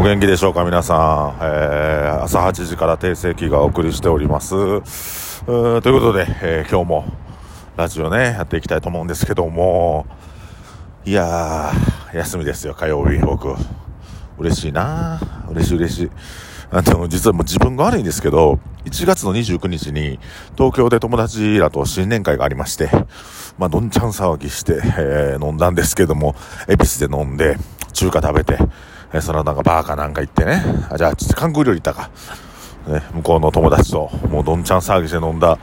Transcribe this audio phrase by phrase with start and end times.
[0.00, 4.54] お元気でしょうか皆さん、えー、朝8時から訂正機がお送りしております。
[5.44, 7.04] ということで、えー、今日も
[7.76, 10.06] ラジオねやっていきたいと思うんですけども。
[11.04, 13.18] いやー休みですよ火曜日。
[13.18, 13.54] 僕
[14.38, 15.20] 嬉しいな。
[15.50, 16.10] 嬉しい嬉しい。
[16.70, 20.18] あの実はもう自分が悪いんですけど1月の29日に
[20.56, 22.88] 東京で友達らと新年会がありまして
[23.58, 26.36] まあどんちゃん騒ぎして、えー、飲んだんですけども
[26.68, 27.58] 恵比寿で飲んで
[27.92, 28.56] 中華食べて
[29.12, 32.10] えそのなんかバーかなんか行ってね、あじゃあ、ちょっと韓国料理行ったか。
[32.86, 35.58] ね、向こうの友達と、もうどんちゃん騒ぎして飲んだ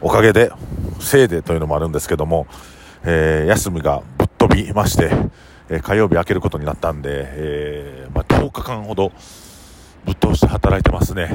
[0.00, 0.52] おかげで、
[0.98, 2.46] せいでというのもあるんですけども、
[3.04, 5.10] えー、休みがぶっ飛びまして、
[5.68, 9.12] えー、火曜日明けることになったんで、えー、まあ、10日間ほど
[10.04, 11.30] ぶっ通して働いてますね。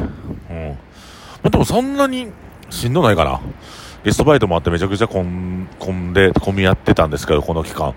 [0.50, 0.70] うん。
[0.70, 0.76] ま
[1.46, 2.32] あ、でもそんなに
[2.70, 3.42] しんどないかな。
[4.04, 7.96] ゲストバイトもあってめちゃくちゃ混んで、混み合ってたんですけど、この期間。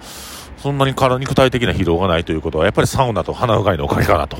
[0.62, 4.39] そんなに体肉体的な疲労がないということは、やっぱりサウナと鼻うがいのおかげかなと。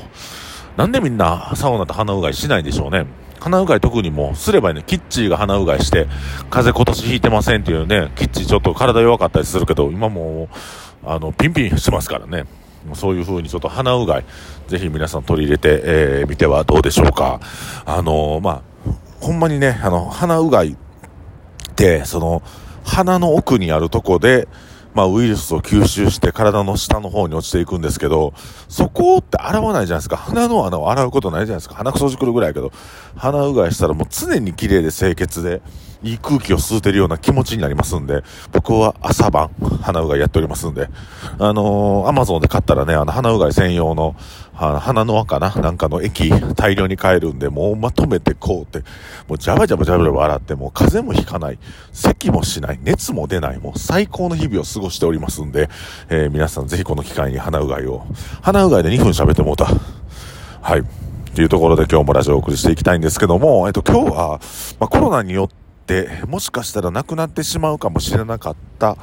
[0.77, 3.05] なんでみんなサウナと鼻うがいしないんでしょうね。
[3.39, 4.83] 鼻うがい特にもうすればいいね。
[4.85, 6.07] キッチーが鼻うがいして、
[6.49, 10.49] 風邪今年ひいてませんっていうね、キッチーちょっと体弱かったりするけど、今も
[11.05, 12.45] う、あの、ピンピンしてますからね。
[12.93, 14.25] そういう風にちょっと鼻うがい、
[14.67, 17.39] ぜひ皆さん取り入れて、えー、みてはどうでしょうか。
[17.85, 18.61] あのー、まあ、
[19.21, 20.75] ほんまにね、あの、鼻うがいっ
[21.75, 22.41] て、その、
[22.85, 24.47] 鼻の奥にあるとこで、
[24.99, 28.33] まあ、ウイルスを吸収して体の下の方に落ちていくんですけど、
[28.67, 30.17] そこって洗わないじゃないですか。
[30.17, 31.75] 鼻の穴を洗うことないじゃないですか。
[31.75, 32.73] 鼻くそじくるぐらいやけど、
[33.15, 35.61] 鼻うがいしたらもう常に綺麗で清潔で、
[36.01, 39.49] いい空気を吸うてるような気持ちになりますんで、僕は朝晩、
[39.81, 40.87] 鼻うがいやっておりますんで、
[41.37, 44.15] あのー、アマゾンで買ったらね、あの、鼻うがい専用の、
[44.53, 48.79] 鼻の輪かななんかの液、大量に買えるんで、もうまとめてこうって、
[49.27, 51.59] もうジャバジャバジャバジャバ洗って、もう風邪もひかない、
[51.91, 55.69] 咳もしない、熱も出ない、もう最高の日々を過ごしておりますんで、
[56.09, 58.05] えー、皆さんぜひこの機会に鼻うがいを、
[58.41, 59.65] 鼻うがいで2分喋ってもうた。
[60.61, 60.83] はい。
[61.35, 64.39] というところで今日もラジオをお送りしていきたいんですけども、えっと今日は、
[64.79, 65.68] まあ、コロナによって
[66.27, 68.97] もしかしたらなくなってしまうかもしれなかった、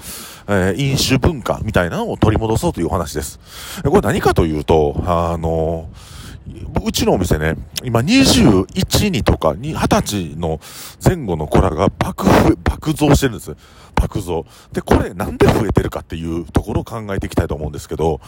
[0.49, 3.41] えー、飲酒文化みたいなのを取り戻そうというお話です。
[3.85, 5.89] これ何かというと、あの
[6.85, 10.61] うちのお店ね、今21にとかに20歳の
[11.05, 12.25] 前後の子らが爆
[12.63, 13.57] 爆増してるんです。
[13.97, 14.47] 爆増。
[14.73, 18.21] で、これなんで増えてるかっていうところを考えていきたいと思うんですけど、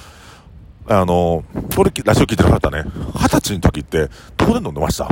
[0.88, 1.44] あの、
[1.76, 5.08] これラジオ聞いてる方ね、20歳の時ってどこで飲んでました？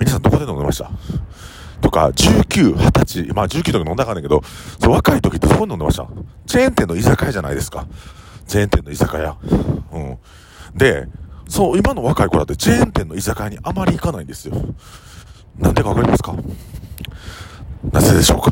[0.00, 0.90] 皆さんどこで飲んでました？
[1.80, 4.42] とか、19、20歳、まあ19とか飲んだかんねんけど、
[4.80, 6.06] そう若い時ってそこに飲んでました。
[6.46, 7.86] チェーン店の居酒屋じゃないですか。
[8.46, 9.36] チェーン店の居酒屋。
[9.92, 10.18] うん。
[10.74, 11.08] で、
[11.48, 14.54] そう、今の若い子だってチェーン店の居酒屋にあまり行かないんですよ。
[15.58, 16.34] なんでかわかりますか？
[17.92, 18.50] なぜでしょうか？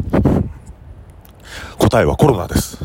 [1.79, 2.79] 答えはコロナです。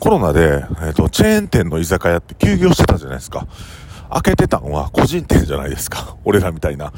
[0.00, 3.46] コロナで、えっ、ー、と、チェーン店の居酒屋って休業してたじゃないですか。
[4.10, 6.16] 開けてたんは個人店じゃないですか。
[6.24, 6.92] 俺らみたいな。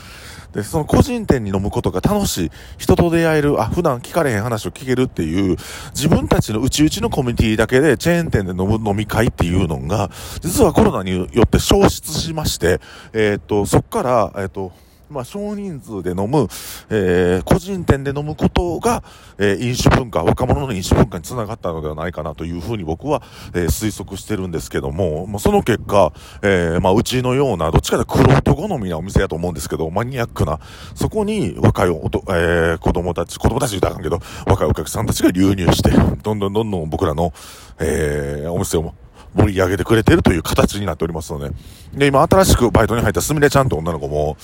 [0.52, 5.56] で、その個人店に飲むことが楽しい、人と出会える、あ、普段聞かれへん話を聞けるっていう、
[5.92, 12.80] 自分たちの内々のコミュニティだけでチェーン店で飲む飲み会っていうのが、実はコロナによって消失しまして、
[13.12, 14.72] えっ、と、そっから、えっ、と、
[15.10, 16.46] まあ、少人数で飲む、
[16.88, 19.02] えー、個人店で飲むことが、
[19.38, 23.20] えー、飲酒文化、若者の飲酒文化につながったのではないかなというふうに僕は、
[23.52, 26.12] えー、推測してるんですけども、まあ、その結果、
[26.42, 28.06] えー、まあ、うちのような、どっちかという
[28.42, 30.60] と黒人好みなお店やと思うんですけど、マニアックな、
[30.94, 37.32] そこに若いおと、えー、子供たち、子供たち言うたらあかんけど、若いお客さんたちが流入して、どんどんどんどん僕らの、
[37.80, 38.94] えー、お店を
[39.34, 41.50] 盛り上げてくれてるという形になっておりますので、
[41.94, 44.36] で、今新しくバイトに入ったすみれちゃんと女の子も、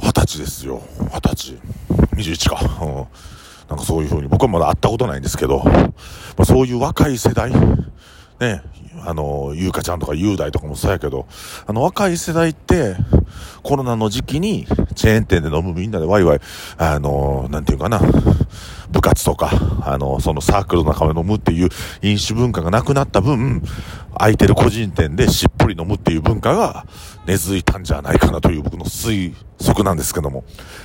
[0.00, 0.82] 二十歳ですよ。
[1.12, 1.58] 二十歳。
[2.14, 2.84] 21か。
[2.84, 3.06] うん。
[3.68, 5.92] なんかそういうふうに、僕はまだ会ったことないんですけど、ま
[6.38, 7.50] あ、そういう若い世代、
[8.40, 8.62] ね、
[9.04, 11.26] あの、ゆうかちゃんとか雄大とかもそうやけど、
[11.66, 12.96] あの若い世代って、
[13.62, 16.40] コロナの時期にチェーン店で飲むみんなでワイワイ、
[16.78, 18.00] あの、なんていうかな、
[18.90, 19.50] 部活とか、
[19.82, 21.68] あの、そのサークルの中で飲むっていう
[22.02, 23.62] 飲酒文化がなくなった分、
[24.18, 26.86] 空いてる個人店でしっぽり飲むっていう文化が
[27.26, 30.44] 根付いたんじゃないかなという僕の推測なんですけども、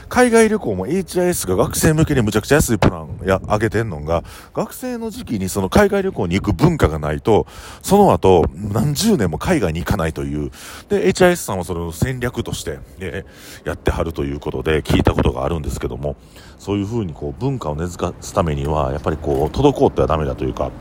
[0.09, 4.23] 海外旅行も HIS が学生向けにむちゃくちゃ安いプランや上げてんのが、
[4.53, 7.47] 学生の時期にその海外旅行に行く文化がないと、
[7.81, 10.51] その後何十年も海外に行かないという、
[10.89, 16.15] で、HIS さんはそれを戦略として、えー、やってはるということで聞いたことがあるんですけども、
[16.57, 20.71] そういうふうにこう文化を根付かすためには、やっぱりこう、滞ってはダメだというか、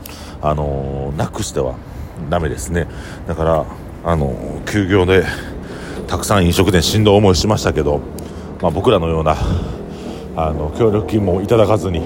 [0.41, 1.75] あのー、なくしては
[2.29, 2.87] ダメですね。
[3.27, 3.65] だから、
[4.03, 5.25] あのー、休業で、
[6.07, 8.01] たくさん飲食店しんどい思いしましたけど、
[8.61, 9.37] まあ、僕らのような
[10.35, 12.01] あの協力金もいただかずに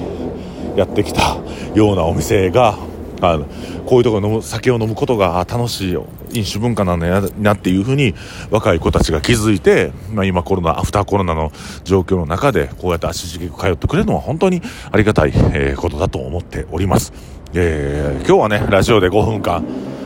[0.76, 1.38] やってきた
[1.74, 2.78] ようなお店が
[3.22, 3.46] あの
[3.86, 5.98] こういうところ飲む酒を飲むことが楽しい
[6.34, 8.14] 飲酒文化なんだなっていうふうに
[8.52, 11.52] 若い子たちが気づいて、まあ、今コロナアフターコロナの
[11.84, 17.14] 状況の中でこうやって足しげく通ってくれるのは本当にありがたい、え、ことだと思っております、
[17.54, 19.66] えー、今日はねラジオで5分間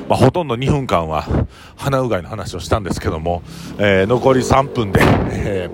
[0.09, 1.27] まあ、ほとんど2分間は
[1.75, 3.43] 鼻うがいの話をしたんですけども、
[3.77, 5.69] えー、残り3分で、え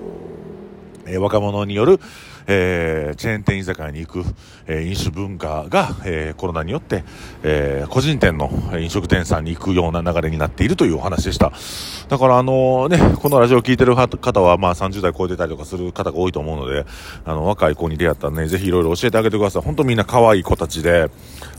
[1.06, 2.00] ー、若者による
[2.46, 4.24] えー、チェーン店居酒屋に行く、
[4.66, 7.04] えー、飲酒文化が、えー、コロナによって、
[7.42, 11.52] えー、個人店の飲食店さんに行くような流れになっているというお話でした。
[12.08, 16.86] だからあのね、このラジオを聞いてる方は、まあ30代超えてたりとかする方が多いと思うので、
[17.24, 19.62] あの、若い子に出会ったらね、ぜひいろいろ教えてあげてください。
[19.62, 21.10] 本当みんな可愛い子たちで、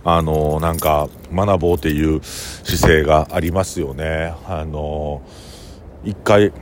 [0.04, 4.34] あの、なんか、学ぼうっていう姿勢がありますよね。
[4.48, 5.22] あの、
[6.04, 6.54] 一回、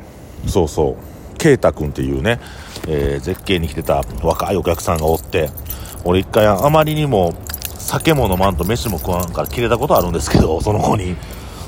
[0.47, 1.14] そうそう、
[1.45, 2.39] ケイタ君っていうね、
[2.87, 5.51] えー、絶景に来てた若いお客さんがおって、
[6.03, 7.35] 俺一回あまりにも
[7.77, 11.15] 酒も飲まんと飯も食わんから切れたことあるんですけど、 その子に。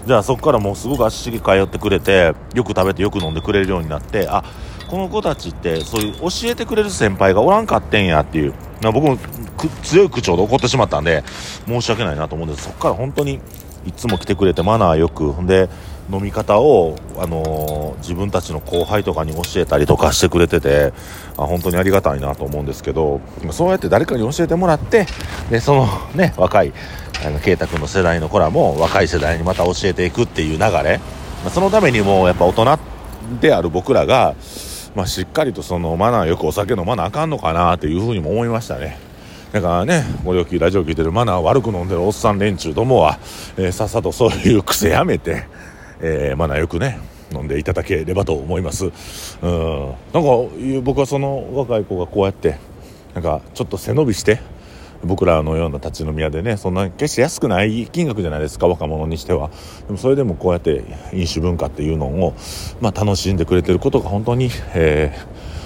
[0.07, 4.43] じゃあそこからもうすごく足しげ通ってくれて、よく食べてよく飲んでくれるようになって、あ、
[4.89, 9.19] この子たちってそういう教えてくれる先輩がおらんかってんやっていう、僕も
[9.83, 11.23] 強い口調で怒ってしまったんで、
[11.67, 12.63] 申し訳ないなと思うんです。
[12.63, 13.39] そこから本当に
[13.85, 15.69] いつも来てくれてマナーよく、ほんで、
[16.09, 20.93] 飲み方を、あのー、自分たちの後輩とかに教えたりとかしてくれてて
[21.37, 23.21] あ本当にありがたいなと思うんですけど
[23.51, 25.05] そうやって誰かに教えてもらって
[25.49, 26.73] でそのね若い
[27.25, 30.99] あの圭太君の世代の子らも若い世代にまた教えていくっていう流れ、
[31.43, 32.79] ま、そのためにもやっぱ大人
[33.41, 34.35] である僕らが、
[34.95, 39.07] まあ、しっかりとそのマナーよくお酒飲まなあかんのかなっていうふうにも思いましたね。
[39.51, 43.17] だからね、ご料金ラジオ聞いてるマナー悪く飲んでるおっさん連中どもは、
[43.57, 45.45] えー、さっさとそういう癖やめて、
[46.01, 46.99] えー、マナーよくね
[47.33, 48.85] 飲んでいただければと思います。
[48.85, 48.91] うん。
[50.13, 50.29] なんか
[50.83, 52.57] 僕はその若い子がこうやって
[53.13, 54.39] なんかちょっと背伸びして
[55.03, 59.49] 僕らのような立ち飲み屋でねそんな決して安くない金額じゃないですか若者にしては。
[59.87, 60.83] でもそれでもこうやって
[61.13, 62.33] 飲酒文化っていうのを、
[62.81, 65.15] まあ、楽しんでくれてることが本当に、え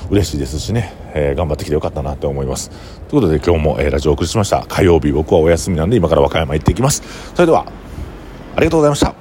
[0.07, 2.69] ー、嬉しいですしね、えー、頑張ってきてよかったなって思います。
[3.09, 4.65] ということで今日も、えー、ラジオをお送りしました。
[4.67, 7.03] 火曜日僕はお休みなんで今から和歌山行ってきます。
[7.33, 7.65] それでは
[8.55, 9.20] ありがとうございました。